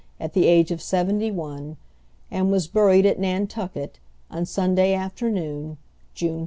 at 0.19 0.33
the 0.33 0.47
age 0.47 0.71
of 0.71 0.81
seventy 0.81 1.29
one, 1.29 1.77
and 2.31 2.51
was 2.51 2.67
buried 2.67 3.05
at 3.05 3.19
Nantucket 3.19 3.99
on 4.31 4.47
Sunday 4.47 4.95
afternoon, 4.95 5.77
June 6.15 6.37
30. 6.39 6.39